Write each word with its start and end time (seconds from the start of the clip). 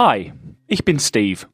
Hi, 0.00 0.32
ich 0.68 0.84
bin 0.84 1.00
Steve, 1.00 1.48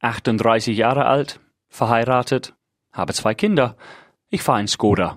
38 0.00 0.76
Jahre 0.76 1.04
alt, 1.04 1.38
verheiratet, 1.68 2.52
habe 2.90 3.12
zwei 3.12 3.36
Kinder. 3.36 3.76
Ich 4.30 4.42
fahre 4.42 4.62
in 4.62 4.66
Skoda. 4.66 5.16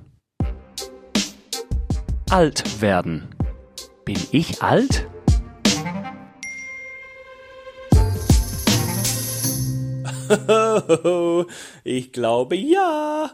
Alt 2.30 2.80
werden. 2.80 3.34
Bin 4.06 4.20
ich 4.32 4.62
alt? 4.62 5.08
ich 11.84 12.12
glaube 12.12 12.58
ja. 12.58 13.32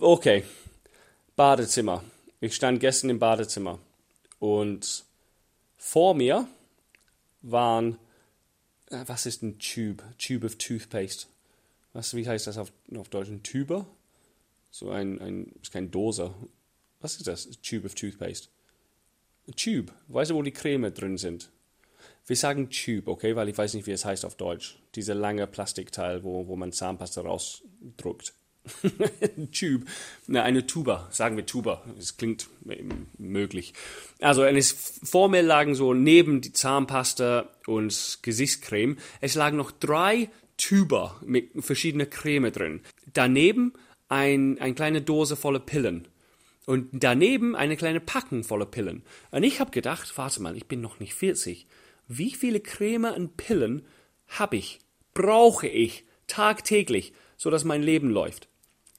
Okay. 0.00 0.42
Badezimmer. 1.36 2.02
Ich 2.40 2.56
stand 2.56 2.80
gestern 2.80 3.10
im 3.10 3.20
Badezimmer 3.20 3.78
und 4.40 5.04
vor 5.76 6.14
mir 6.14 6.48
waren, 7.42 7.96
was 8.90 9.26
ist 9.26 9.42
ein 9.42 9.58
Tube? 9.58 10.02
Tube 10.18 10.44
of 10.44 10.56
Toothpaste. 10.56 11.26
Was, 11.92 12.14
wie 12.14 12.26
heißt 12.28 12.46
das 12.46 12.58
auf, 12.58 12.72
auf 12.96 13.08
Deutsch? 13.08 13.28
Ein 13.28 13.42
Tuber? 13.42 13.86
So 14.70 14.90
ein, 14.90 15.20
ein, 15.20 15.52
ist 15.62 15.72
kein 15.72 15.90
Dose. 15.90 16.34
Was 17.00 17.16
ist 17.16 17.26
das? 17.26 17.48
Tube 17.62 17.86
of 17.86 17.94
Toothpaste. 17.94 18.48
Ein 19.48 19.54
Tube. 19.56 19.92
Weißt 20.08 20.30
du, 20.30 20.34
wo 20.34 20.42
die 20.42 20.52
Creme 20.52 20.92
drin 20.92 21.18
sind? 21.18 21.50
Wir 22.26 22.36
sagen 22.36 22.70
Tube, 22.70 23.08
okay, 23.08 23.34
weil 23.34 23.48
ich 23.48 23.58
weiß 23.58 23.74
nicht, 23.74 23.86
wie 23.86 23.92
es 23.92 24.04
heißt 24.04 24.24
auf 24.24 24.36
Deutsch. 24.36 24.78
Dieser 24.94 25.14
lange 25.14 25.46
Plastikteil, 25.46 26.22
wo, 26.22 26.46
wo 26.46 26.56
man 26.56 26.72
Zahnpasta 26.72 27.22
rausdruckt. 27.22 28.34
Tube, 29.52 29.86
na, 30.26 30.42
eine 30.42 30.66
Tuba, 30.66 31.08
sagen 31.10 31.36
wir 31.36 31.46
Tuba, 31.46 31.82
es 31.98 32.16
klingt 32.16 32.48
möglich. 33.18 33.72
Also 34.20 34.44
vor 35.02 35.28
mir 35.28 35.42
lagen 35.42 35.74
so 35.74 35.94
neben 35.94 36.40
die 36.40 36.52
Zahnpasta 36.52 37.48
und 37.66 38.18
Gesichtscreme, 38.22 38.98
es 39.20 39.34
lagen 39.34 39.56
noch 39.56 39.70
drei 39.70 40.28
Tuber 40.56 41.18
mit 41.24 41.50
verschiedener 41.58 42.06
Creme 42.06 42.52
drin. 42.52 42.80
Daneben 43.12 43.72
ein, 44.08 44.58
eine 44.58 44.74
kleine 44.74 45.00
Dose 45.00 45.36
voller 45.36 45.60
Pillen. 45.60 46.06
Und 46.66 46.88
daneben 46.92 47.56
eine 47.56 47.76
kleine 47.76 48.00
Packung 48.00 48.44
voller 48.44 48.66
Pillen. 48.66 49.02
Und 49.30 49.42
ich 49.42 49.58
habe 49.60 49.70
gedacht, 49.70 50.16
warte 50.16 50.42
mal, 50.42 50.56
ich 50.56 50.66
bin 50.66 50.80
noch 50.80 51.00
nicht 51.00 51.14
40. 51.14 51.66
Wie 52.06 52.32
viele 52.32 52.60
Creme 52.60 53.12
und 53.16 53.36
Pillen 53.36 53.86
habe 54.28 54.56
ich, 54.56 54.78
brauche 55.14 55.66
ich 55.66 56.04
tagtäglich, 56.26 57.12
sodass 57.36 57.64
mein 57.64 57.82
Leben 57.82 58.10
läuft? 58.10 58.49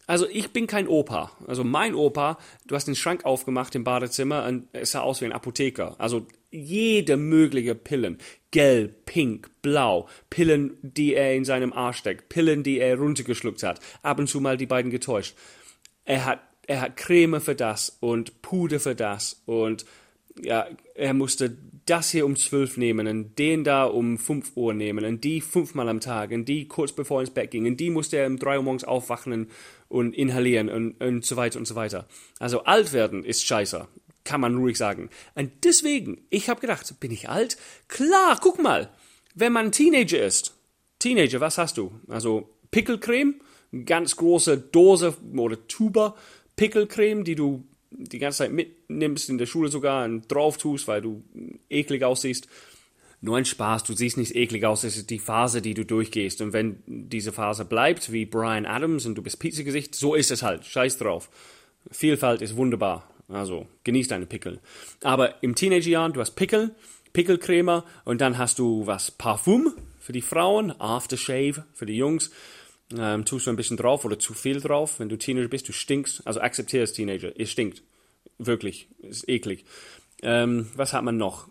Also 0.08 0.28
ich 0.28 0.52
bin 0.52 0.68
kein 0.68 0.88
Opa. 0.88 1.32
Also 1.48 1.64
mein 1.64 1.96
Opa, 1.96 2.38
du 2.68 2.76
hast 2.76 2.86
den 2.86 2.96
Schrank 2.96 3.26
aufgemacht 3.26 3.76
im 3.76 3.84
Badezimmer 3.84 4.46
und 4.46 4.68
es 4.74 4.92
sah 4.92 5.02
aus 5.02 5.22
wie 5.22 5.26
ein 5.26 5.34
Apotheker. 5.34 5.96
Also 6.00 6.26
jede 6.50 7.18
mögliche 7.18 7.76
Pillen. 7.76 8.18
Gelb, 8.52 9.06
pink, 9.06 9.50
blau. 9.62 10.08
Pillen, 10.30 10.78
die 10.82 11.16
er 11.16 11.36
in 11.36 11.46
seinem 11.46 11.72
Arsch 11.72 11.98
steckt. 11.98 12.30
Pillen, 12.30 12.64
die 12.64 12.80
er 12.80 12.98
runtergeschluckt 12.98 13.64
hat. 13.64 13.80
Ab 14.02 14.20
und 14.20 14.28
zu 14.28 14.42
mal 14.42 14.58
die 14.58 14.66
beiden 14.66 14.92
getäuscht. 14.92 15.36
Er 16.04 16.26
hat, 16.26 16.42
er 16.68 16.82
hat 16.82 16.98
Creme 16.98 17.40
für 17.40 17.56
das 17.56 17.98
und 18.02 18.42
Puder 18.42 18.80
für 18.80 18.96
das 18.96 19.42
und 19.46 19.86
ja, 20.42 20.68
er 20.96 21.14
musste 21.14 21.58
das 21.86 22.12
hier 22.12 22.26
um 22.26 22.36
zwölf 22.36 22.78
nehmen 22.78 23.08
und 23.08 23.40
den 23.40 23.64
da 23.64 23.86
um 23.86 24.18
fünf 24.18 24.52
Uhr 24.56 24.74
nehmen 24.74 25.04
und 25.04 25.24
die 25.24 25.42
fünfmal 25.42 25.90
am 25.90 26.00
Tag 26.00 26.32
und 26.32 26.46
die 26.46 26.68
kurz 26.68 26.92
bevor 26.92 27.20
er 27.20 27.22
ins 27.22 27.32
Bett 27.32 27.52
ging 27.52 27.66
und 27.66 27.78
die 27.80 27.90
musste 27.90 28.18
er 28.18 28.28
um 28.28 28.38
drei 28.38 28.58
Uhr 28.58 28.64
morgens 28.64 28.84
aufwachen 28.84 29.34
und 29.34 29.52
inhalieren 30.14 30.70
und, 30.70 31.02
und 31.02 31.26
so 31.26 31.36
weiter 31.36 31.60
und 31.60 31.68
so 31.68 31.76
weiter. 31.76 32.08
Also 32.40 32.64
alt 32.64 32.94
werden 32.94 33.24
ist 33.24 33.46
scheiße, 33.46 33.88
kann 34.24 34.42
man 34.42 34.56
ruhig 34.56 34.78
sagen. 34.78 35.10
Und 35.36 35.52
deswegen, 35.64 36.26
ich 36.30 36.50
habe 36.50 36.62
gedacht, 36.62 37.00
bin 37.00 37.12
ich 37.12 37.30
alt? 37.30 37.58
Klar, 37.88 38.40
guck 38.42 38.62
mal, 38.62 38.90
wenn 39.36 39.54
man 39.54 39.72
Teenager 39.72 40.24
ist, 40.24 40.56
Teenager, 41.00 41.40
was 41.40 41.58
hast 41.58 41.78
du? 41.78 41.92
Also 42.08 42.50
Pickelcreme, 42.72 43.36
ganz 43.86 44.16
große 44.16 44.58
Dose 44.58 45.16
oder 45.36 45.68
Tuber 45.68 46.16
Pickelcreme, 46.56 47.24
die 47.24 47.36
du 47.36 47.64
die 47.90 48.20
ganze 48.20 48.40
Zeit 48.40 48.52
mitnimmst, 48.52 49.30
in 49.30 49.38
der 49.38 49.46
Schule 49.46 49.70
sogar 49.70 50.06
und 50.06 50.32
drauf 50.32 50.58
tust, 50.58 50.88
weil 50.88 51.02
du 51.02 51.24
eklig 51.70 52.04
aussiehst. 52.04 52.48
Nur 53.24 53.38
ein 53.38 53.46
Spaß, 53.46 53.84
du 53.84 53.94
siehst 53.94 54.18
nicht 54.18 54.36
eklig 54.36 54.66
aus, 54.66 54.84
es 54.84 54.98
ist 54.98 55.12
die 55.12 55.20
Phase, 55.20 55.62
die 55.62 55.76
du 55.76 55.86
durchgehst. 55.86 56.42
Und 56.42 56.54
wenn 56.54 56.82
diese 56.88 57.32
Phase 57.32 57.66
bleibt, 57.66 58.12
wie 58.12 58.26
Brian 58.26 58.66
Adams 58.66 59.06
und 59.06 59.14
du 59.14 59.22
bist 59.22 59.40
Pizzagesicht, 59.40 59.94
so 59.94 60.16
ist 60.16 60.32
es 60.32 60.42
halt. 60.42 60.66
Scheiß 60.66 60.98
drauf. 60.98 61.30
Vielfalt 61.92 62.42
ist 62.42 62.56
wunderbar. 62.56 63.08
Also 63.28 63.68
genieß 63.84 64.08
deine 64.08 64.26
Pickel. 64.26 64.60
Aber 65.04 65.42
im 65.44 65.54
Teenagerjahren, 65.54 66.14
du 66.14 66.20
hast 66.20 66.32
Pickel, 66.32 66.76
Pickelcreme 67.14 67.84
und 68.06 68.22
dann 68.22 68.40
hast 68.40 68.58
du 68.58 68.88
was 68.88 69.12
Parfum 69.12 69.74
für 70.00 70.14
die 70.14 70.22
Frauen, 70.22 70.72
Aftershave 70.80 71.66
für 71.74 71.86
die 71.86 71.98
Jungs. 71.98 72.32
Ähm, 72.98 73.24
tust 73.24 73.46
du 73.46 73.52
ein 73.52 73.56
bisschen 73.56 73.78
drauf 73.78 74.04
oder 74.04 74.18
zu 74.18 74.34
viel 74.34 74.60
drauf. 74.60 75.00
Wenn 75.00 75.10
du 75.10 75.18
Teenager 75.18 75.48
bist, 75.48 75.70
du 75.70 75.74
stinkst. 75.74 76.26
Also 76.26 76.42
akzeptiere 76.42 76.84
es, 76.84 76.94
Teenager. 76.94 77.38
Ihr 77.40 77.46
stinkt. 77.46 77.84
Wirklich. 78.38 78.88
Ist 79.02 79.30
eklig. 79.30 79.66
Ähm, 80.24 80.70
was 80.76 80.94
hat 80.94 81.04
man 81.04 81.18
noch? 81.18 81.48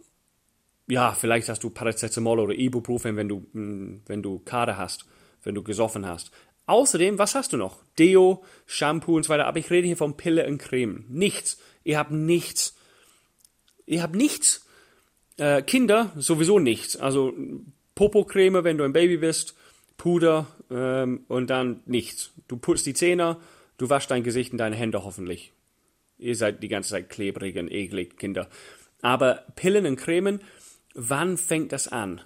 Ja, 0.90 1.12
vielleicht 1.12 1.48
hast 1.48 1.62
du 1.64 1.70
Paracetamol 1.70 2.40
oder 2.40 2.54
Ibuprofen, 2.54 3.16
wenn 3.16 3.28
du, 3.28 3.46
mm, 3.52 4.02
wenn 4.06 4.22
du 4.22 4.40
Kader 4.40 4.76
hast, 4.76 5.06
wenn 5.42 5.54
du 5.54 5.62
gesoffen 5.62 6.06
hast. 6.06 6.30
Außerdem, 6.66 7.18
was 7.18 7.34
hast 7.34 7.52
du 7.52 7.56
noch? 7.56 7.82
Deo, 7.98 8.44
Shampoo 8.66 9.16
und 9.16 9.24
so 9.24 9.30
weiter. 9.30 9.46
Aber 9.46 9.58
ich 9.58 9.70
rede 9.70 9.86
hier 9.86 9.96
von 9.96 10.16
Pille 10.16 10.46
und 10.46 10.58
Creme. 10.58 11.04
Nichts. 11.08 11.58
Ihr 11.84 11.98
habt 11.98 12.10
nichts. 12.10 12.76
Ihr 13.86 14.02
habt 14.02 14.14
nichts. 14.14 14.66
Äh, 15.36 15.62
Kinder 15.62 16.12
sowieso 16.16 16.58
nichts. 16.58 16.96
Also 16.96 17.32
Popocreme, 17.94 18.62
wenn 18.64 18.78
du 18.78 18.84
ein 18.84 18.92
Baby 18.92 19.16
bist. 19.16 19.54
Puder 19.96 20.46
ähm, 20.70 21.24
und 21.28 21.50
dann 21.50 21.82
nichts. 21.84 22.32
Du 22.48 22.56
putzt 22.56 22.86
die 22.86 22.94
Zähne, 22.94 23.36
du 23.76 23.90
waschst 23.90 24.10
dein 24.10 24.22
Gesicht 24.22 24.52
und 24.52 24.58
deine 24.58 24.76
Hände 24.76 25.04
hoffentlich. 25.04 25.52
Ihr 26.18 26.36
seid 26.36 26.62
die 26.62 26.68
ganze 26.68 26.90
Zeit 26.90 27.10
klebrig 27.10 27.58
und 27.58 27.70
eklig, 27.70 28.16
Kinder. 28.16 28.48
Aber 29.02 29.44
Pillen 29.56 29.84
und 29.84 29.96
Cremen, 29.96 30.40
wann 30.94 31.36
fängt 31.36 31.72
das 31.72 31.88
an? 31.88 32.20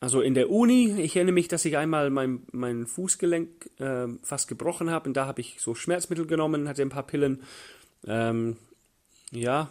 Also 0.00 0.20
in 0.22 0.34
der 0.34 0.50
Uni, 0.50 0.94
ich 0.98 1.16
erinnere 1.16 1.34
mich, 1.34 1.48
dass 1.48 1.64
ich 1.64 1.76
einmal 1.76 2.08
mein, 2.08 2.42
mein 2.52 2.86
Fußgelenk 2.86 3.70
äh, 3.78 4.08
fast 4.22 4.48
gebrochen 4.48 4.90
habe 4.90 5.08
und 5.08 5.16
da 5.16 5.26
habe 5.26 5.42
ich 5.42 5.56
so 5.60 5.74
Schmerzmittel 5.74 6.26
genommen, 6.26 6.68
hatte 6.68 6.82
ein 6.82 6.88
paar 6.88 7.06
Pillen. 7.06 7.42
Ähm, 8.06 8.56
ja, 9.30 9.68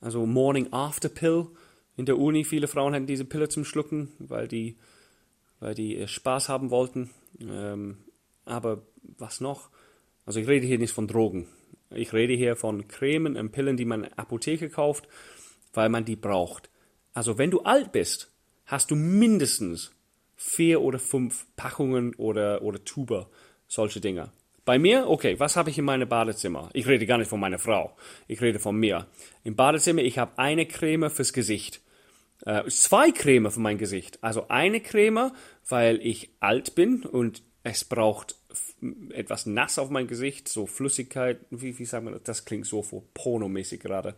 also 0.00 0.26
Morning 0.26 0.72
After 0.72 1.08
Pill 1.08 1.48
in 1.96 2.06
der 2.06 2.18
Uni. 2.18 2.44
Viele 2.44 2.68
Frauen 2.68 2.94
hatten 2.94 3.06
diese 3.06 3.24
Pille 3.24 3.48
zum 3.48 3.64
Schlucken, 3.64 4.12
weil 4.18 4.46
die 4.46 4.76
weil 5.60 5.74
die 5.74 5.96
äh, 5.96 6.08
Spaß 6.08 6.48
haben 6.48 6.70
wollten. 6.70 7.10
Ähm, 7.40 7.98
aber 8.44 8.82
was 9.02 9.40
noch? 9.40 9.70
Also 10.24 10.40
ich 10.40 10.48
rede 10.48 10.66
hier 10.66 10.78
nicht 10.78 10.92
von 10.92 11.08
Drogen. 11.08 11.48
Ich 11.90 12.12
rede 12.12 12.34
hier 12.34 12.56
von 12.56 12.86
Cremen 12.88 13.36
und 13.36 13.52
Pillen, 13.52 13.76
die 13.76 13.84
man 13.84 14.04
in 14.04 14.10
der 14.10 14.18
Apotheke 14.18 14.68
kauft, 14.68 15.08
weil 15.72 15.88
man 15.88 16.04
die 16.04 16.16
braucht. 16.16 16.70
Also 17.18 17.36
wenn 17.36 17.50
du 17.50 17.62
alt 17.62 17.90
bist, 17.90 18.30
hast 18.64 18.92
du 18.92 18.94
mindestens 18.94 19.90
vier 20.36 20.80
oder 20.80 21.00
fünf 21.00 21.46
Packungen 21.56 22.14
oder, 22.14 22.62
oder 22.62 22.84
Tuber, 22.84 23.28
solche 23.66 24.00
Dinge. 24.00 24.30
Bei 24.64 24.78
mir, 24.78 25.08
okay, 25.08 25.40
was 25.40 25.56
habe 25.56 25.68
ich 25.68 25.78
in 25.78 25.84
meinem 25.84 26.08
Badezimmer? 26.08 26.70
Ich 26.74 26.86
rede 26.86 27.06
gar 27.06 27.18
nicht 27.18 27.26
von 27.26 27.40
meiner 27.40 27.58
Frau. 27.58 27.96
Ich 28.28 28.40
rede 28.40 28.60
von 28.60 28.76
mir. 28.76 29.08
Im 29.42 29.56
Badezimmer, 29.56 30.02
ich 30.02 30.16
habe 30.16 30.38
eine 30.38 30.64
Creme 30.64 31.10
fürs 31.10 31.32
Gesicht 31.32 31.80
äh, 32.46 32.68
zwei 32.68 33.10
Creme 33.10 33.50
für 33.50 33.58
mein 33.58 33.78
Gesicht. 33.78 34.22
Also 34.22 34.46
eine 34.46 34.80
Creme, 34.80 35.32
weil 35.68 36.00
ich 36.00 36.30
alt 36.38 36.76
bin 36.76 37.02
und 37.02 37.42
es 37.64 37.84
braucht 37.84 38.36
etwas 39.10 39.44
nass 39.44 39.80
auf 39.80 39.90
mein 39.90 40.06
Gesicht, 40.06 40.48
so 40.48 40.66
Flüssigkeit, 40.66 41.40
wie, 41.50 41.76
wie 41.80 41.84
sagt 41.84 42.04
man 42.04 42.12
das? 42.12 42.22
Das 42.22 42.44
klingt 42.44 42.66
so 42.66 42.80
pornomäßig 43.12 43.80
gerade. 43.80 44.14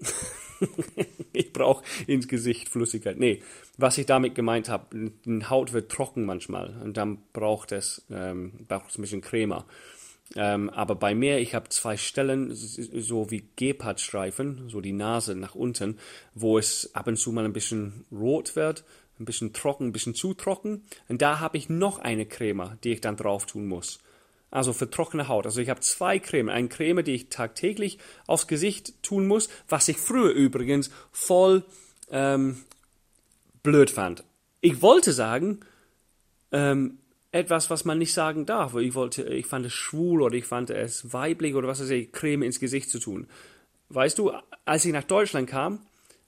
ich 1.32 1.52
brauche 1.52 1.84
ins 2.06 2.28
Gesicht 2.28 2.68
Flüssigkeit. 2.68 3.18
Nee, 3.18 3.42
was 3.76 3.98
ich 3.98 4.06
damit 4.06 4.34
gemeint 4.34 4.68
habe, 4.68 5.12
die 5.24 5.44
Haut 5.46 5.72
wird 5.72 5.90
trocken 5.90 6.24
manchmal 6.24 6.76
und 6.82 6.96
dann 6.96 7.18
braucht 7.32 7.72
es, 7.72 8.04
ähm, 8.10 8.52
braucht 8.68 8.90
es 8.90 8.98
ein 8.98 9.02
bisschen 9.02 9.20
Creme. 9.20 9.64
Ähm, 10.34 10.70
aber 10.70 10.94
bei 10.94 11.14
mir, 11.14 11.38
ich 11.38 11.54
habe 11.54 11.68
zwei 11.68 11.96
Stellen, 11.96 12.54
so 12.54 13.30
wie 13.30 13.44
Gepardstreifen, 13.56 14.68
so 14.68 14.80
die 14.80 14.92
Nase 14.92 15.34
nach 15.34 15.54
unten, 15.54 15.98
wo 16.34 16.58
es 16.58 16.94
ab 16.94 17.06
und 17.06 17.16
zu 17.16 17.32
mal 17.32 17.44
ein 17.44 17.52
bisschen 17.52 18.06
rot 18.10 18.56
wird, 18.56 18.84
ein 19.20 19.24
bisschen 19.24 19.52
trocken, 19.52 19.88
ein 19.88 19.92
bisschen 19.92 20.14
zu 20.14 20.32
trocken. 20.34 20.84
Und 21.08 21.22
da 21.22 21.40
habe 21.40 21.58
ich 21.58 21.68
noch 21.68 21.98
eine 21.98 22.26
Creme, 22.26 22.78
die 22.82 22.92
ich 22.92 23.00
dann 23.00 23.16
drauf 23.16 23.46
tun 23.46 23.66
muss. 23.66 24.00
Also 24.52 24.74
für 24.74 24.90
trockene 24.90 25.28
Haut. 25.28 25.46
Also 25.46 25.62
ich 25.62 25.70
habe 25.70 25.80
zwei 25.80 26.18
Creme. 26.18 26.50
Eine 26.50 26.68
Creme, 26.68 27.02
die 27.02 27.14
ich 27.14 27.30
tagtäglich 27.30 27.98
aufs 28.26 28.46
Gesicht 28.46 29.02
tun 29.02 29.26
muss, 29.26 29.48
was 29.66 29.88
ich 29.88 29.96
früher 29.96 30.30
übrigens 30.30 30.90
voll 31.10 31.64
ähm, 32.10 32.62
blöd 33.62 33.90
fand. 33.90 34.24
Ich 34.60 34.82
wollte 34.82 35.12
sagen, 35.12 35.60
ähm, 36.52 36.98
etwas, 37.32 37.70
was 37.70 37.86
man 37.86 37.98
nicht 37.98 38.12
sagen 38.12 38.44
darf. 38.44 38.76
Ich 38.76 38.94
wollte, 38.94 39.22
ich 39.22 39.46
fand 39.46 39.64
es 39.64 39.72
schwul 39.72 40.20
oder 40.20 40.36
ich 40.36 40.44
fand 40.44 40.68
es 40.68 41.14
weiblich 41.14 41.54
oder 41.54 41.66
was 41.66 41.80
weiß 41.80 41.88
ich, 41.88 42.12
Creme 42.12 42.42
ins 42.42 42.60
Gesicht 42.60 42.90
zu 42.90 42.98
tun. 42.98 43.26
Weißt 43.88 44.18
du, 44.18 44.32
als 44.66 44.84
ich 44.84 44.92
nach 44.92 45.04
Deutschland 45.04 45.48
kam, 45.48 45.78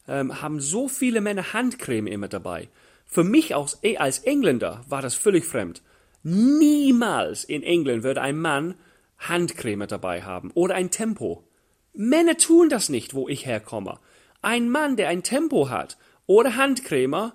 ähm, 0.09 0.41
haben 0.41 0.61
so 0.61 0.88
viele 0.88 1.21
Männer 1.21 1.53
Handcreme 1.53 2.06
immer 2.06 2.29
dabei. 2.29 2.71
Für 3.05 3.23
mich 3.23 3.55
als, 3.55 3.79
als 3.99 4.21
Engländer 4.21 4.82
war 4.88 5.03
das 5.03 5.15
völlig 5.15 5.44
fremd. 5.44 5.82
Niemals 6.25 7.44
in 7.44 7.62
England 7.62 8.03
würde 8.03 8.23
ein 8.23 8.38
Mann 8.38 8.75
Handcreme 9.19 9.87
dabei 9.87 10.23
haben 10.23 10.50
oder 10.55 10.75
ein 10.75 10.91
Tempo. 10.91 11.44
Männer 11.93 12.37
tun 12.37 12.71
das 12.71 12.88
nicht, 12.88 13.15
wo 13.15 13.29
ich 13.29 13.47
herkomme. 13.47 14.00
Ein 14.41 14.71
Mann, 14.71 14.97
der 14.97 15.09
ein 15.09 15.23
Tempo 15.23 15.69
hat 15.69 15.97
oder 16.26 16.56
Handcreme, 16.56 17.32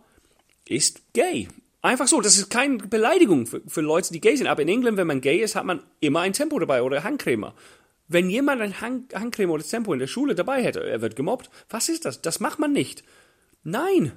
ist 0.67 1.13
gay. 1.13 1.47
Einfach 1.81 2.07
so, 2.07 2.19
das 2.19 2.37
ist 2.37 2.49
keine 2.49 2.77
Beleidigung 2.77 3.45
für, 3.45 3.61
für 3.67 3.81
Leute, 3.81 4.11
die 4.11 4.19
gay 4.19 4.35
sind. 4.35 4.47
Aber 4.47 4.63
in 4.63 4.67
England, 4.67 4.97
wenn 4.97 5.07
man 5.07 5.21
gay 5.21 5.37
ist, 5.37 5.55
hat 5.55 5.65
man 5.65 5.83
immer 5.99 6.21
ein 6.21 6.33
Tempo 6.33 6.59
dabei 6.59 6.81
oder 6.81 7.03
Handcreme. 7.03 7.53
Wenn 8.07 8.29
jemand 8.29 8.61
ein 8.61 8.81
Hand, 8.81 9.13
Handcreme 9.13 9.51
oder 9.51 9.63
Tempo 9.63 9.93
in 9.93 9.99
der 9.99 10.07
Schule 10.07 10.33
dabei 10.33 10.63
hätte, 10.63 10.83
er 10.83 11.01
wird 11.01 11.15
gemobbt. 11.15 11.51
Was 11.69 11.89
ist 11.89 12.05
das? 12.05 12.21
Das 12.21 12.39
macht 12.39 12.57
man 12.57 12.73
nicht. 12.73 13.03
Nein. 13.63 14.13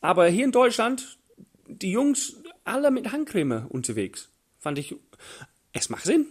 Aber 0.00 0.28
hier 0.28 0.44
in 0.44 0.52
Deutschland, 0.52 1.18
die 1.66 1.90
Jungs 1.90 2.36
alle 2.66 2.90
mit 2.90 3.12
Handcreme 3.12 3.66
unterwegs. 3.68 4.30
Fand 4.58 4.78
ich, 4.78 4.94
es 5.72 5.88
macht 5.88 6.04
Sinn. 6.04 6.26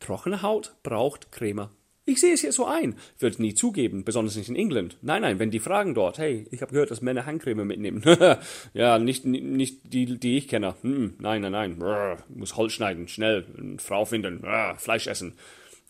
Trockene 0.00 0.42
Haut 0.42 0.74
braucht 0.82 1.32
Creme. 1.32 1.70
Ich 2.06 2.20
sehe 2.20 2.34
es 2.34 2.42
jetzt 2.42 2.56
so 2.56 2.66
ein. 2.66 2.96
Würde 3.18 3.40
nie 3.40 3.54
zugeben, 3.54 4.04
besonders 4.04 4.36
nicht 4.36 4.50
in 4.50 4.56
England. 4.56 4.98
Nein, 5.00 5.22
nein, 5.22 5.38
wenn 5.38 5.50
die 5.50 5.58
fragen 5.58 5.94
dort, 5.94 6.18
hey, 6.18 6.46
ich 6.50 6.60
habe 6.60 6.72
gehört, 6.72 6.90
dass 6.90 7.00
Männer 7.00 7.24
Handcreme 7.24 7.66
mitnehmen. 7.66 8.02
ja, 8.74 8.98
nicht, 8.98 9.24
nicht 9.24 9.80
die, 9.84 10.18
die 10.18 10.36
ich 10.36 10.48
kenne. 10.48 10.74
Hm, 10.82 11.14
nein, 11.18 11.40
nein, 11.40 11.52
nein. 11.52 11.78
Brr, 11.78 12.18
muss 12.28 12.56
Holz 12.56 12.74
schneiden, 12.74 13.08
schnell, 13.08 13.46
Frau 13.78 14.04
finden, 14.04 14.42
Brr, 14.42 14.76
Fleisch 14.76 15.06
essen. 15.06 15.32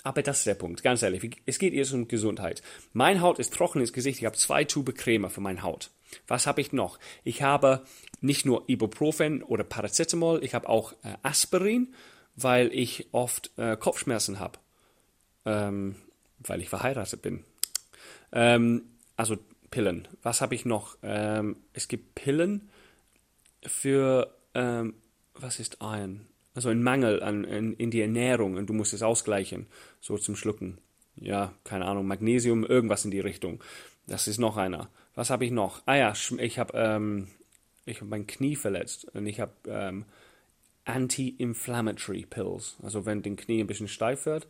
Aber 0.05 0.23
das 0.23 0.39
ist 0.39 0.47
der 0.47 0.55
Punkt, 0.55 0.83
ganz 0.83 1.03
ehrlich. 1.03 1.39
Es 1.47 1.59
geht 1.59 1.73
jetzt 1.73 1.93
um 1.93 2.07
Gesundheit. 2.07 2.63
Mein 2.93 3.23
Haut 3.23 3.39
ist 3.39 3.55
trockenes 3.55 3.93
Gesicht. 3.93 4.21
Ich 4.21 4.27
habe 4.27 4.37
zwei 4.37 4.65
Tube 4.65 4.95
Creme 4.95 5.31
für 5.31 5.41
meine 5.41 5.63
Haut. 5.63 5.91
Was 6.29 6.47
habe 6.47 6.61
ich 6.61 6.73
noch? 6.73 6.99
Ich 7.25 7.43
habe 7.43 7.85
nicht 8.21 8.45
nur 8.45 8.69
Ibuprofen 8.69 9.43
oder 9.43 9.65
Paracetamol, 9.65 10.45
ich 10.45 10.55
habe 10.55 10.69
auch 10.69 10.93
äh, 11.03 11.15
Aspirin, 11.23 11.95
weil 12.37 12.73
ich 12.73 13.09
oft 13.13 13.51
äh, 13.57 13.77
Kopfschmerzen 13.77 14.39
habe. 14.39 14.59
Ähm, 15.47 15.97
weil 16.39 16.61
ich 16.61 16.69
verheiratet 16.69 17.23
bin. 17.23 17.45
Ähm, 18.33 18.83
also 19.17 19.39
Pillen. 19.71 20.07
Was 20.23 20.41
habe 20.41 20.55
ich 20.55 20.67
noch? 20.67 20.99
Ähm, 21.03 21.57
es 21.73 21.89
gibt 21.89 22.15
Pillen 22.15 22.69
für, 23.67 24.35
ähm, 24.55 24.95
was 25.35 25.59
ist 25.59 25.79
Iron? 25.81 26.27
Also 26.55 26.69
ein 26.69 26.83
Mangel 26.83 27.23
an, 27.23 27.45
in, 27.45 27.75
in 27.75 27.91
die 27.91 28.01
Ernährung 28.01 28.57
und 28.57 28.69
du 28.69 28.73
musst 28.73 28.95
es 28.95 29.03
ausgleichen, 29.03 29.67
so 30.01 30.17
zum 30.19 30.37
Schlucken. 30.37 30.79
Ja, 31.17 31.55
keine 31.65 31.87
Ahnung, 31.87 32.07
Magnesium, 32.07 32.65
irgendwas 32.65 33.05
in 33.05 33.11
die 33.11 33.21
Richtung. 33.21 33.63
Das 34.07 34.29
ist 34.29 34.39
noch 34.39 34.57
einer. 34.57 34.89
Was 35.15 35.31
habe 35.31 35.45
ich 35.45 35.51
noch? 35.51 35.83
Ah 35.87 35.97
ja, 35.97 36.13
ich 36.39 36.59
habe 36.59 36.73
ähm, 36.77 37.29
ich 37.87 38.01
hab 38.01 38.09
mein 38.09 38.27
Knie 38.27 38.57
verletzt 38.57 39.07
und 39.15 39.27
ich 39.27 39.41
habe 39.41 39.53
ähm, 39.67 40.05
Anti-Inflammatory 40.85 42.27
Pills. 42.29 42.77
Also 42.83 43.07
wenn 43.07 43.23
dein 43.23 43.37
Knie 43.37 43.61
ein 43.61 43.67
bisschen 43.67 43.89
steif 43.89 44.27
wird, 44.27 44.47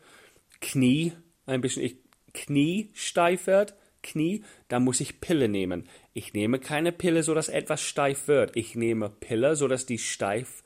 Knie 0.60 1.12
ein 1.46 1.60
bisschen, 1.60 1.82
ich, 1.82 1.96
Knie 2.32 2.90
steif 2.94 3.46
wird, 3.46 3.74
Knie, 4.02 4.44
dann 4.68 4.84
muss 4.84 5.00
ich 5.00 5.20
Pille 5.20 5.48
nehmen. 5.48 5.88
Ich 6.12 6.34
nehme 6.34 6.58
keine 6.58 6.92
Pille, 6.92 7.22
so 7.22 7.34
dass 7.34 7.48
etwas 7.48 7.80
steif 7.80 8.28
wird. 8.28 8.56
Ich 8.56 8.74
nehme 8.74 9.08
Pille, 9.08 9.56
so 9.56 9.66
dass 9.68 9.86
die 9.86 9.98
steif 9.98 10.62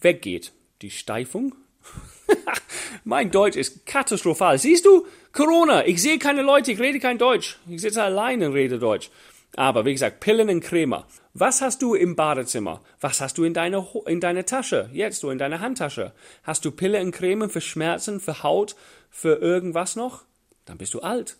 weggeht. 0.00 0.52
Die 0.82 0.90
Steifung? 0.90 1.54
mein 3.04 3.30
Deutsch 3.30 3.56
ist 3.56 3.86
katastrophal. 3.86 4.58
Siehst 4.58 4.84
du? 4.84 5.06
Corona. 5.32 5.86
Ich 5.86 6.02
sehe 6.02 6.18
keine 6.18 6.42
Leute, 6.42 6.72
ich 6.72 6.78
rede 6.78 7.00
kein 7.00 7.18
Deutsch. 7.18 7.58
Ich 7.68 7.80
sitze 7.80 8.02
alleine 8.02 8.48
und 8.48 8.54
rede 8.54 8.78
Deutsch. 8.78 9.10
Aber 9.56 9.84
wie 9.84 9.92
gesagt, 9.92 10.20
Pillen 10.20 10.48
und 10.48 10.60
Creme. 10.60 11.04
Was 11.34 11.62
hast 11.62 11.82
du 11.82 11.94
im 11.94 12.16
Badezimmer? 12.16 12.82
Was 13.00 13.20
hast 13.20 13.38
du 13.38 13.44
in 13.44 13.54
deiner, 13.54 13.86
in 14.06 14.20
deiner 14.20 14.44
Tasche? 14.44 14.90
Jetzt, 14.92 15.22
du 15.22 15.30
in 15.30 15.38
deiner 15.38 15.60
Handtasche. 15.60 16.12
Hast 16.42 16.64
du 16.64 16.70
Pille 16.70 17.00
und 17.00 17.12
Creme 17.12 17.48
für 17.48 17.60
Schmerzen, 17.60 18.20
für 18.20 18.42
Haut, 18.42 18.76
für 19.10 19.36
irgendwas 19.36 19.96
noch? 19.96 20.24
Dann 20.64 20.78
bist 20.78 20.94
du 20.94 21.00
alt. 21.00 21.36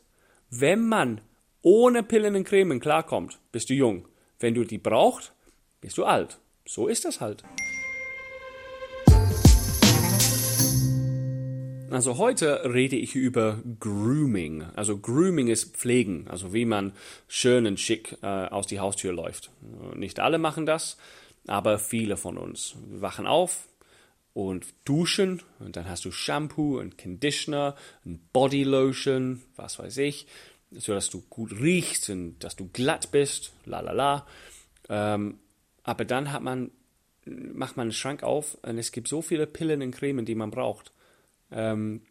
Wenn 0.50 0.87
man 0.87 1.20
ohne 1.62 2.02
Pillen 2.02 2.37
und 2.37 2.44
Cremen 2.44 2.81
klarkommt, 2.81 3.38
bist 3.52 3.70
du 3.70 3.75
jung. 3.75 4.06
Wenn 4.41 4.55
du 4.55 4.64
die 4.64 4.79
brauchst, 4.79 5.32
bist 5.81 5.99
du 5.99 6.05
alt. 6.05 6.38
So 6.64 6.87
ist 6.87 7.05
das 7.05 7.20
halt. 7.20 7.43
Also 11.90 12.19
heute 12.19 12.62
rede 12.64 12.96
ich 12.96 13.14
über 13.14 13.62
Grooming. 13.81 14.62
Also 14.75 14.99
Grooming 14.99 15.49
ist 15.49 15.76
Pflegen, 15.76 16.26
also 16.29 16.52
wie 16.52 16.67
man 16.67 16.93
schön 17.29 17.67
und 17.67 17.81
schick 17.81 18.19
äh, 18.23 18.26
aus 18.26 18.67
die 18.67 18.79
Haustür 18.79 19.12
läuft. 19.12 19.50
Nicht 19.94 20.20
alle 20.20 20.38
machen 20.38 20.67
das, 20.67 20.99
aber 21.46 21.79
viele 21.79 22.19
von 22.19 22.37
uns. 22.37 22.76
Wir 22.88 23.00
wachen 23.00 23.26
auf 23.26 23.69
und 24.35 24.67
duschen 24.85 25.43
und 25.61 25.76
dann 25.76 25.88
hast 25.88 26.05
du 26.05 26.12
Shampoo 26.12 26.79
und 26.79 26.99
Conditioner 26.99 27.75
und 28.05 28.32
Bodylotion, 28.34 29.43
was 29.56 29.79
weiß 29.79 29.96
ich, 29.99 30.26
so 30.70 30.93
dass 30.93 31.08
du 31.08 31.23
gut 31.31 31.52
riechst 31.52 32.11
und 32.11 32.38
dass 32.41 32.55
du 32.55 32.69
glatt 32.69 33.11
bist, 33.12 33.52
la 33.64 33.81
la 33.81 33.93
la. 33.93 34.26
Ähm, 34.91 35.38
aber 35.84 36.05
dann 36.05 36.32
hat 36.32 36.43
man, 36.43 36.70
macht 37.25 37.79
man 37.79 37.84
einen 37.84 37.93
Schrank 37.93 38.23
auf 38.23 38.58
und 38.61 38.76
es 38.76 38.93
gibt 38.93 39.08
so 39.08 39.23
viele 39.23 39.46
Pillen 39.46 39.81
und 39.81 39.93
Cremen, 39.93 40.26
die 40.26 40.34
man 40.34 40.50
braucht. 40.50 40.93
Ähm, 41.50 42.02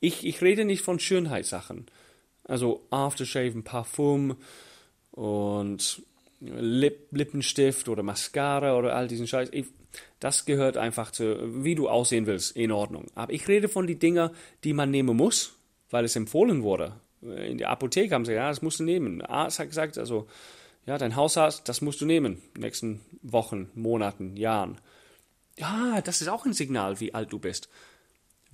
ich, 0.00 0.26
ich 0.26 0.42
rede 0.42 0.64
nicht 0.64 0.82
von 0.82 0.98
Schönheitssachen. 0.98 1.86
Also 2.44 2.86
Aftershave, 2.90 3.62
Parfum 3.62 4.36
und 5.12 6.02
Lip, 6.40 7.08
Lippenstift 7.10 7.88
oder 7.88 8.02
Mascara 8.02 8.76
oder 8.76 8.94
all 8.94 9.08
diesen 9.08 9.26
Scheiß. 9.26 9.48
Ich, 9.52 9.66
das 10.20 10.44
gehört 10.44 10.76
einfach 10.76 11.10
zu, 11.10 11.64
wie 11.64 11.74
du 11.74 11.88
aussehen 11.88 12.26
willst, 12.26 12.54
in 12.54 12.70
Ordnung. 12.70 13.06
Aber 13.14 13.32
ich 13.32 13.48
rede 13.48 13.68
von 13.68 13.86
den 13.86 13.98
Dingen, 13.98 14.30
die 14.62 14.74
man 14.74 14.90
nehmen 14.90 15.16
muss, 15.16 15.56
weil 15.90 16.04
es 16.04 16.16
empfohlen 16.16 16.62
wurde. 16.62 17.00
In 17.22 17.56
der 17.56 17.70
Apotheke 17.70 18.14
haben 18.14 18.26
sie 18.26 18.32
gesagt, 18.32 18.44
ja, 18.44 18.50
das 18.50 18.60
musst 18.60 18.80
du 18.80 18.84
nehmen. 18.84 19.20
Der 19.20 19.30
Arzt 19.30 19.58
hat 19.58 19.68
gesagt, 19.68 19.96
also, 19.96 20.26
ja, 20.84 20.98
dein 20.98 21.16
Hausarzt, 21.16 21.66
das 21.66 21.80
musst 21.80 22.02
du 22.02 22.04
nehmen. 22.04 22.42
Nächsten 22.58 23.00
Wochen, 23.22 23.70
Monaten, 23.74 24.36
Jahren. 24.36 24.78
Ja, 25.56 26.02
das 26.02 26.20
ist 26.20 26.28
auch 26.28 26.44
ein 26.44 26.52
Signal, 26.52 27.00
wie 27.00 27.14
alt 27.14 27.32
du 27.32 27.38
bist 27.38 27.70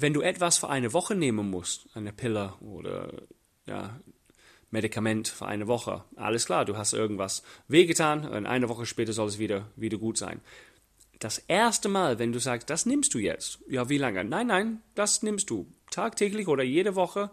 wenn 0.00 0.14
du 0.14 0.22
etwas 0.22 0.58
für 0.58 0.68
eine 0.68 0.92
Woche 0.92 1.14
nehmen 1.14 1.50
musst, 1.50 1.88
eine 1.94 2.12
Pille 2.12 2.54
oder 2.60 3.12
ja, 3.66 4.00
Medikament 4.70 5.28
für 5.28 5.46
eine 5.46 5.66
Woche, 5.66 6.04
alles 6.16 6.46
klar, 6.46 6.64
du 6.64 6.76
hast 6.76 6.92
irgendwas 6.92 7.42
wehgetan 7.68 8.26
und 8.26 8.46
eine 8.46 8.68
Woche 8.68 8.86
später 8.86 9.12
soll 9.12 9.28
es 9.28 9.38
wieder, 9.38 9.70
wieder 9.76 9.98
gut 9.98 10.16
sein. 10.16 10.40
Das 11.18 11.38
erste 11.38 11.90
Mal, 11.90 12.18
wenn 12.18 12.32
du 12.32 12.38
sagst, 12.38 12.70
das 12.70 12.86
nimmst 12.86 13.12
du 13.12 13.18
jetzt, 13.18 13.58
ja, 13.68 13.88
wie 13.90 13.98
lange? 13.98 14.24
Nein, 14.24 14.46
nein, 14.46 14.82
das 14.94 15.22
nimmst 15.22 15.50
du 15.50 15.70
tagtäglich 15.90 16.48
oder 16.48 16.62
jede 16.62 16.94
Woche, 16.94 17.30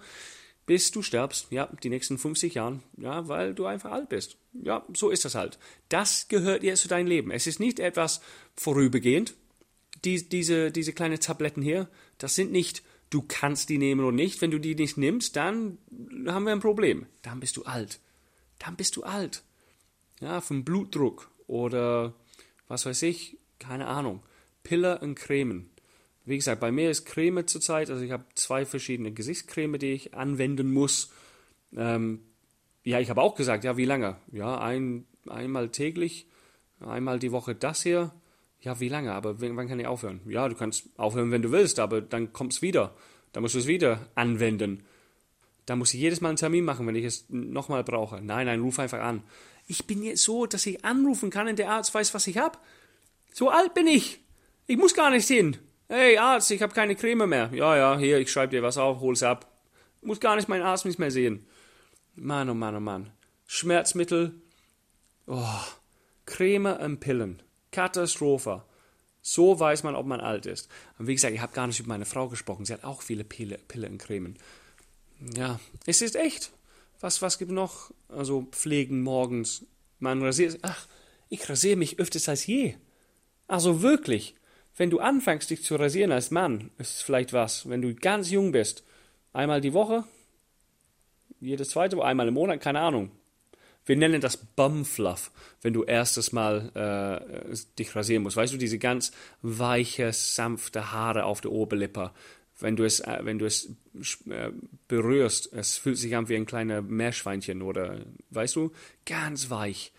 bis 0.66 0.92
du 0.92 1.02
stirbst, 1.02 1.48
ja, 1.50 1.70
die 1.82 1.90
nächsten 1.90 2.18
50 2.18 2.54
Jahren, 2.56 2.84
ja, 2.98 3.30
weil 3.30 3.54
du 3.54 3.66
einfach 3.66 3.92
alt 3.92 4.10
bist. 4.10 4.38
Ja, 4.52 4.86
so 4.94 5.10
ist 5.10 5.24
das 5.24 5.36
halt. 5.36 5.58
Das 5.88 6.28
gehört 6.28 6.64
jetzt 6.64 6.82
zu 6.82 6.90
deinem 6.90 7.08
Leben. 7.08 7.32
Es 7.32 7.48
ist 7.48 7.62
nicht 7.62 7.80
etwas 7.80 8.20
vorübergehend, 8.58 9.36
die, 10.06 10.28
diese, 10.28 10.72
diese 10.72 10.94
kleinen 10.94 11.20
Tabletten 11.20 11.62
hier, 11.62 11.90
das 12.18 12.36
sind 12.36 12.52
nicht, 12.52 12.84
du 13.10 13.24
kannst 13.28 13.70
die 13.70 13.78
nehmen 13.78 14.02
oder 14.02 14.16
nicht. 14.16 14.42
Wenn 14.42 14.52
du 14.52 14.60
die 14.60 14.76
nicht 14.76 14.98
nimmst, 14.98 15.36
dann 15.36 15.78
haben 16.28 16.46
wir 16.46 16.54
ein 16.54 16.60
Problem. 16.60 17.06
Dann 17.22 17.40
bist 17.40 17.58
du 17.58 17.64
alt. 17.64 18.00
Dann 18.60 18.76
bist 18.76 18.96
du 18.96 19.04
alt. 19.04 19.44
Ja, 20.20 20.42
vom 20.42 20.64
Blutdruck 20.64 21.30
oder 21.46 22.14
was 22.68 22.86
weiß 22.86 23.04
ich, 23.04 23.38
keine 23.60 23.88
Ahnung. 23.88 24.24
Pille 24.64 25.00
und 25.00 25.16
Cremen. 25.16 25.70
Wie 26.26 26.36
gesagt, 26.36 26.60
bei 26.60 26.72
mir 26.72 26.90
ist 26.90 27.06
Creme 27.06 27.48
zurzeit, 27.48 27.90
also 27.90 28.04
ich 28.04 28.12
habe 28.12 28.26
zwei 28.36 28.66
verschiedene 28.66 29.14
Gesichtscreme, 29.14 29.80
die 29.80 29.94
ich 29.94 30.14
anwenden 30.14 30.74
muss. 30.74 31.14
Ähm, 31.74 32.20
ja, 32.84 33.00
ich 33.00 33.10
habe 33.10 33.22
auch 33.22 33.36
gesagt, 33.36 33.64
ja, 33.64 33.78
wie 33.78 33.86
lange? 33.86 34.18
Ja, 34.32 34.60
ein, 34.60 35.06
einmal 35.30 35.70
täglich, 35.70 36.28
einmal 36.82 37.20
die 37.20 37.32
Woche 37.32 37.56
das 37.56 37.84
hier 37.84 38.12
ja, 38.62 38.80
wie 38.80 38.90
lange? 38.90 39.14
Aber 39.14 39.40
wann 39.40 39.68
kann 39.68 39.80
ich 39.80 39.88
aufhören? 39.88 40.22
Ja, 40.26 40.48
du 40.50 40.56
kannst 40.56 40.90
aufhören, 40.98 41.32
wenn 41.32 41.42
du 41.42 41.52
willst, 41.52 41.80
aber 41.80 42.02
dann 42.02 42.34
kommt 42.34 42.54
es 42.54 42.62
wieder. 42.62 42.96
Dann 43.34 43.44
musst 43.44 43.56
du 43.56 43.60
es 43.60 43.68
wieder 43.68 44.08
anwenden. 44.16 44.84
Da 45.66 45.76
muss 45.76 45.94
ich 45.94 46.00
jedes 46.00 46.22
Mal 46.22 46.30
einen 46.30 46.38
Termin 46.38 46.66
machen, 46.66 46.88
wenn 46.88 46.96
ich 46.96 47.06
es 47.06 47.26
nochmal 47.30 47.84
brauche. 47.84 48.22
Nein, 48.22 48.48
nein, 48.48 48.62
ruf 48.62 48.80
einfach 48.80 49.02
an. 49.02 49.22
Ich 49.68 49.86
bin 49.86 50.02
jetzt 50.02 50.24
so, 50.24 50.46
dass 50.46 50.66
ich 50.66 50.86
anrufen 50.86 51.30
kann 51.30 51.48
und 51.48 51.60
der 51.60 51.70
Arzt 51.70 51.94
weiß, 51.94 52.14
was 52.14 52.26
ich 52.28 52.38
habe. 52.38 52.58
So 53.34 53.50
alt 53.50 53.74
bin 53.74 53.86
ich. 53.86 54.22
Ich 54.66 54.78
muss 54.78 54.96
gar 54.96 55.12
nicht 55.12 55.28
hin. 55.28 55.58
Hey 55.90 56.18
Arzt, 56.18 56.52
ich 56.52 56.62
habe 56.62 56.74
keine 56.74 56.96
Creme 56.96 57.28
mehr. 57.28 57.50
Ja, 57.54 57.78
ja, 57.78 57.98
hier, 57.98 58.18
ich 58.20 58.32
schreibe 58.32 58.56
dir 58.56 58.64
was 58.64 58.78
auf, 58.78 59.02
hol's 59.02 59.24
ab. 59.24 59.52
Muss 60.02 60.20
gar 60.20 60.36
nicht 60.36 60.48
meinen 60.48 60.64
Arzt 60.64 60.86
nicht 60.86 61.00
mehr 61.00 61.12
sehen. 61.12 61.46
Mann, 62.16 62.50
oh 62.50 62.54
Mann, 62.54 62.76
oh 62.76 62.80
Mann. 62.80 63.12
Schmerzmittel. 63.46 64.42
Oh, 65.28 65.62
Creme 66.26 66.78
und 66.78 67.00
Pillen. 67.00 67.44
Katastrophe. 67.78 68.64
So 69.22 69.60
weiß 69.60 69.84
man, 69.84 69.94
ob 69.94 70.08
man 70.08 70.20
alt 70.20 70.48
ist. 70.48 70.68
Und 70.98 71.06
wie 71.06 71.14
gesagt, 71.14 71.36
ich 71.36 71.42
habe 71.42 71.54
gar 71.54 71.68
nicht 71.68 71.80
über 71.80 71.90
meine 71.90 72.06
Frau 72.06 72.28
gesprochen. 72.28 72.66
Sie 72.66 72.74
hat 72.74 72.84
auch 72.84 73.04
viele 73.04 73.24
Pille, 73.24 73.60
Pille 73.68 73.88
und 73.88 74.00
Cremen. 74.00 74.40
Ja, 75.36 75.60
es 75.86 76.02
ist 76.02 76.16
echt. 76.16 76.52
Was, 77.02 77.22
was 77.22 77.38
gibt 77.38 77.52
noch? 77.52 77.92
Also 78.10 78.48
Pflegen 78.52 79.04
morgens. 79.04 79.64
Man 80.00 80.24
rasiert. 80.24 80.58
Ach, 80.64 80.88
Ich 81.30 81.48
rasiere 81.48 81.76
mich 81.76 82.00
öfters 82.00 82.28
als 82.28 82.48
je. 82.48 82.74
Also 83.48 83.84
wirklich, 83.84 84.34
wenn 84.76 84.90
du 84.90 84.98
anfängst, 85.00 85.52
dich 85.52 85.62
zu 85.62 85.76
rasieren 85.76 86.12
als 86.12 86.32
Mann, 86.32 86.72
ist 86.80 86.96
es 86.96 87.02
vielleicht 87.04 87.32
was. 87.32 87.70
Wenn 87.70 87.84
du 87.84 87.94
ganz 87.94 88.32
jung 88.32 88.52
bist, 88.52 88.84
einmal 89.34 89.62
die 89.62 89.74
Woche, 89.74 90.04
jedes 91.40 91.70
zweite, 91.70 92.04
einmal 92.04 92.28
im 92.28 92.34
Monat, 92.34 92.60
keine 92.60 92.80
Ahnung. 92.80 93.12
Wir 93.88 93.96
nennen 93.96 94.22
das 94.22 94.38
Bumfluff, 94.38 95.32
wenn 95.62 95.74
du 95.74 95.84
erstes 95.84 96.34
Mal 96.34 96.72
äh, 96.76 97.56
dich 97.80 97.96
rasieren 97.96 98.24
musst. 98.24 98.36
Weißt 98.36 98.54
du, 98.54 98.58
diese 98.58 98.78
ganz 98.78 99.12
weiche, 99.42 100.12
sanfte 100.12 100.92
Haare 100.92 101.24
auf 101.24 101.42
der 101.42 101.52
Oberlippe. 101.52 102.12
Wenn 102.60 102.76
du 102.76 102.84
es, 102.84 103.00
äh, 103.00 103.20
wenn 103.24 103.40
du 103.40 103.46
es 103.46 103.74
äh, 104.30 104.52
berührst, 104.90 105.54
es 105.54 105.78
fühlt 105.78 105.98
sich 105.98 106.16
an 106.16 106.28
wie 106.28 106.36
ein 106.36 106.46
kleiner 106.46 106.82
Meerschweinchen 106.82 107.62
oder, 107.62 108.02
weißt 108.32 108.58
du, 108.58 108.74
ganz 109.06 109.50
weich. 109.50 109.94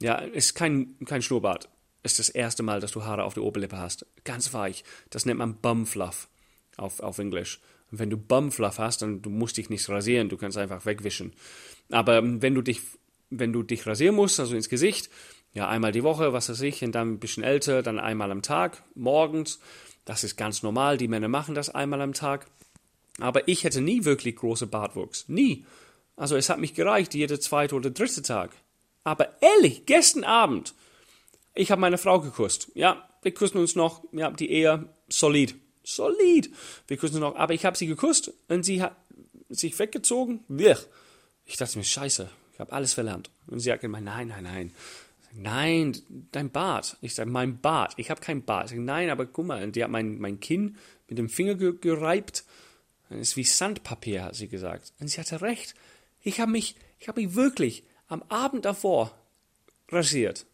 Ja, 0.00 0.16
ist 0.16 0.54
kein, 0.54 0.96
kein 1.04 1.22
Schnurrbart. 1.22 1.68
Ist 2.02 2.18
das 2.18 2.30
erste 2.30 2.62
Mal, 2.62 2.80
dass 2.80 2.92
du 2.92 3.04
Haare 3.04 3.24
auf 3.24 3.34
der 3.34 3.42
Oberlippe 3.42 3.78
hast. 3.78 4.06
Ganz 4.24 4.54
weich. 4.54 4.84
Das 5.10 5.26
nennt 5.26 5.38
man 5.38 5.56
Bumfluff 5.60 6.28
auf, 6.76 7.00
auf 7.00 7.18
Englisch. 7.18 7.60
Wenn 7.90 8.10
du 8.10 8.16
Bumfluff 8.16 8.78
hast, 8.78 9.02
dann 9.02 9.20
du 9.20 9.28
musst 9.28 9.58
dich 9.58 9.68
nicht 9.68 9.86
rasieren, 9.88 10.28
du 10.28 10.38
kannst 10.38 10.56
einfach 10.56 10.86
wegwischen. 10.86 11.34
Aber 11.90 12.16
ähm, 12.16 12.40
wenn 12.40 12.54
du 12.54 12.62
dich 12.62 12.80
wenn 13.38 13.52
du 13.52 13.62
dich 13.62 13.86
rasieren 13.86 14.16
musst, 14.16 14.40
also 14.40 14.54
ins 14.54 14.68
Gesicht, 14.68 15.10
ja, 15.52 15.68
einmal 15.68 15.92
die 15.92 16.02
Woche, 16.02 16.32
was 16.32 16.48
weiß 16.48 16.60
ich, 16.62 16.82
und 16.82 16.92
dann 16.92 17.12
ein 17.12 17.18
bisschen 17.20 17.44
älter, 17.44 17.82
dann 17.82 18.00
einmal 18.00 18.32
am 18.32 18.42
Tag, 18.42 18.82
morgens. 18.94 19.60
Das 20.04 20.24
ist 20.24 20.36
ganz 20.36 20.62
normal, 20.62 20.98
die 20.98 21.08
Männer 21.08 21.28
machen 21.28 21.54
das 21.54 21.70
einmal 21.70 22.00
am 22.00 22.12
Tag. 22.12 22.46
Aber 23.20 23.46
ich 23.46 23.62
hätte 23.62 23.80
nie 23.80 24.04
wirklich 24.04 24.36
große 24.36 24.66
Bartwuchs. 24.66 25.28
Nie. 25.28 25.64
Also 26.16 26.36
es 26.36 26.48
hat 26.48 26.58
mich 26.58 26.74
gereicht, 26.74 27.14
jeder 27.14 27.40
zweite 27.40 27.76
oder 27.76 27.90
dritte 27.90 28.22
Tag. 28.22 28.50
Aber 29.04 29.40
ehrlich, 29.40 29.86
gestern 29.86 30.24
Abend, 30.24 30.74
ich 31.54 31.70
habe 31.70 31.80
meine 31.80 31.98
Frau 31.98 32.20
geküsst. 32.20 32.72
Ja, 32.74 33.08
wir 33.22 33.32
küssen 33.32 33.58
uns 33.58 33.76
noch, 33.76 34.02
ja, 34.12 34.30
die 34.30 34.50
Ehe 34.50 34.88
solid. 35.08 35.54
Solid. 35.84 36.50
Wir 36.88 36.96
küssen 36.96 37.16
uns 37.16 37.20
noch, 37.20 37.36
aber 37.36 37.54
ich 37.54 37.64
habe 37.64 37.76
sie 37.76 37.86
geküsst 37.86 38.32
und 38.48 38.64
sie 38.64 38.82
hat 38.82 38.96
sich 39.48 39.78
weggezogen. 39.78 40.40
Ich 41.44 41.56
dachte 41.56 41.78
mir, 41.78 41.84
scheiße, 41.84 42.28
ich 42.54 42.60
habe 42.60 42.72
alles 42.72 42.94
verlernt. 42.94 43.30
Und 43.48 43.58
sie 43.58 43.72
hat 43.72 43.80
gemeint, 43.80 44.04
nein, 44.04 44.28
nein, 44.28 44.44
nein. 44.44 44.72
Nein, 45.36 45.96
dein 46.30 46.50
Bart. 46.50 46.96
Ich 47.00 47.16
sage, 47.16 47.28
mein 47.28 47.60
Bart. 47.60 47.94
Ich 47.96 48.10
habe 48.10 48.20
kein 48.20 48.44
Bart. 48.44 48.68
Sage, 48.68 48.80
nein, 48.80 49.10
aber 49.10 49.26
guck 49.26 49.46
mal. 49.46 49.64
Und 49.64 49.74
die 49.74 49.82
hat 49.82 49.90
mein, 49.90 50.18
mein 50.20 50.38
Kinn 50.38 50.76
mit 51.08 51.18
dem 51.18 51.28
Finger 51.28 51.56
ge 51.56 51.74
gereibt. 51.80 52.44
Das 53.10 53.18
ist 53.18 53.36
wie 53.36 53.42
Sandpapier, 53.42 54.22
hat 54.22 54.36
sie 54.36 54.46
gesagt. 54.46 54.92
Und 55.00 55.08
sie 55.08 55.18
hatte 55.18 55.42
recht. 55.42 55.74
Ich 56.22 56.38
habe 56.38 56.52
mich, 56.52 56.76
ich 57.00 57.08
habe 57.08 57.20
mich 57.20 57.34
wirklich 57.34 57.82
am 58.06 58.22
Abend 58.28 58.64
davor 58.64 59.18
rasiert. 59.88 60.46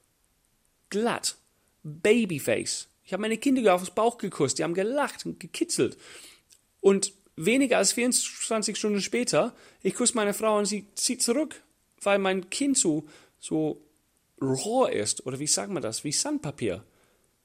Glatt. 0.88 1.36
Babyface. 1.82 2.88
Ich 3.04 3.12
habe 3.12 3.20
meine 3.20 3.36
Kinder 3.36 3.74
aufs 3.74 3.90
Bauch 3.90 4.16
geküsst. 4.16 4.58
Die 4.58 4.64
haben 4.64 4.74
gelacht 4.74 5.26
und 5.26 5.38
gekitzelt. 5.38 5.98
Und 6.80 7.12
weniger 7.36 7.76
als 7.76 7.92
24 7.92 8.78
Stunden 8.78 9.02
später, 9.02 9.54
ich 9.82 9.94
küsse 9.94 10.16
meine 10.16 10.32
Frau 10.32 10.56
und 10.56 10.64
sie 10.64 10.86
zieht 10.94 11.22
zurück 11.22 11.62
weil 12.02 12.18
mein 12.18 12.50
Kind 12.50 12.78
so, 12.78 13.04
so 13.38 13.80
roh 14.40 14.86
ist, 14.86 15.26
oder 15.26 15.38
wie 15.38 15.46
sagt 15.46 15.70
man 15.70 15.82
das, 15.82 16.04
wie 16.04 16.12
Sandpapier. 16.12 16.84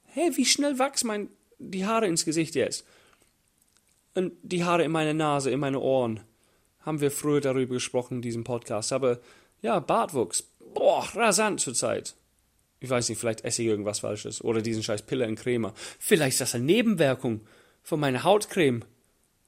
Hey, 0.05 0.35
wie 0.35 0.45
schnell 0.45 0.79
wachsen 0.79 1.07
mein, 1.07 1.29
die 1.59 1.85
Haare 1.85 2.07
ins 2.07 2.25
Gesicht 2.25 2.55
jetzt? 2.55 2.85
Und 4.13 4.33
die 4.43 4.63
Haare 4.63 4.83
in 4.83 4.91
meiner 4.91 5.13
Nase, 5.13 5.51
in 5.51 5.59
meine 5.59 5.79
Ohren. 5.79 6.21
Haben 6.79 7.01
wir 7.01 7.11
früher 7.11 7.41
darüber 7.41 7.73
gesprochen 7.73 8.15
in 8.15 8.21
diesem 8.21 8.43
Podcast. 8.43 8.93
Aber 8.93 9.19
ja, 9.61 9.79
Bartwuchs. 9.79 10.43
Boah, 10.73 11.03
rasant 11.15 11.59
zurzeit. 11.59 12.15
Ich 12.79 12.89
weiß 12.89 13.09
nicht, 13.09 13.17
vielleicht 13.17 13.43
esse 13.43 13.61
ich 13.61 13.67
irgendwas 13.67 13.99
Falsches. 13.99 14.43
Oder 14.43 14.61
diesen 14.61 14.83
scheiß 14.83 15.01
Pille 15.01 15.25
in 15.25 15.35
Creme. 15.35 15.73
Vielleicht 15.99 16.35
ist 16.35 16.41
das 16.41 16.55
eine 16.55 16.63
Nebenwirkung 16.63 17.41
von 17.83 17.99
meiner 17.99 18.23
Hautcreme. 18.23 18.85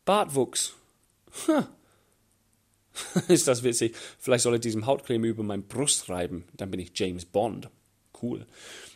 Bartwuchs. 0.03 0.73
Huh. 1.47 1.63
ist 3.27 3.47
das 3.47 3.63
witzig. 3.63 3.95
Vielleicht 4.19 4.43
soll 4.43 4.55
ich 4.55 4.61
diesem 4.61 4.85
Hautcreme 4.85 5.25
über 5.25 5.43
meine 5.43 5.61
Brust 5.61 6.09
reiben. 6.09 6.45
Dann 6.53 6.71
bin 6.71 6.79
ich 6.79 6.91
James 6.95 7.25
Bond. 7.25 7.69
Cool. 8.21 8.45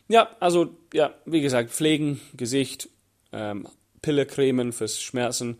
Ja, 0.08 0.36
also, 0.39 0.75
ja, 0.93 1.13
wie 1.25 1.41
gesagt, 1.41 1.72
pflegen, 1.72 2.20
Gesicht, 2.34 2.89
ähm, 3.31 3.67
Pillecremen 4.01 4.74
fürs 4.74 5.01
Schmerzen 5.01 5.60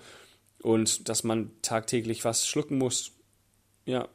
und 0.62 1.08
dass 1.10 1.24
man 1.24 1.52
tagtäglich 1.62 2.26
was 2.26 2.48
schlucken 2.48 2.78
muss. 2.78 3.12
Ja. 3.86 4.10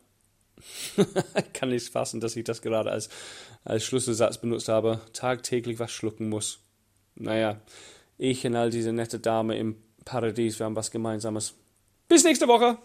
Kann 1.52 1.70
nicht 1.70 1.88
fassen, 1.88 2.20
dass 2.20 2.36
ich 2.36 2.44
das 2.44 2.62
gerade 2.62 2.90
als, 2.90 3.08
als 3.64 3.84
Schlüsselsatz 3.84 4.38
benutzt 4.38 4.68
habe. 4.68 5.00
Tagtäglich 5.12 5.78
was 5.78 5.90
schlucken 5.90 6.28
muss. 6.28 6.60
Naja, 7.14 7.60
ich 8.18 8.46
und 8.46 8.56
all 8.56 8.70
diese 8.70 8.92
nette 8.92 9.18
Dame 9.18 9.56
im 9.56 9.76
Paradies, 10.04 10.58
wir 10.58 10.66
haben 10.66 10.76
was 10.76 10.90
Gemeinsames. 10.90 11.54
Bis 12.08 12.24
nächste 12.24 12.46
Woche! 12.46 12.78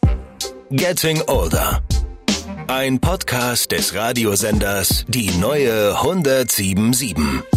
Getting 0.74 1.22
Older. 1.28 1.84
Ein 2.68 3.02
Podcast 3.02 3.74
des 3.74 3.94
Radiosenders 3.94 5.04
Die 5.10 5.30
neue 5.32 5.98
1077. 5.98 7.51